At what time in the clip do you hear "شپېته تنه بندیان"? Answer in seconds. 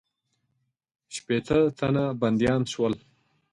1.15-2.61